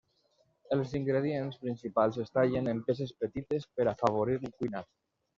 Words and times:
Els 0.75 0.93
ingredients 0.99 1.59
principals 1.65 2.17
es 2.23 2.33
tallen 2.37 2.69
en 2.71 2.79
peces 2.87 3.11
petites 3.25 3.67
per 3.81 3.87
afavorir 3.93 4.39
el 4.41 4.49
cuinat. 4.63 4.89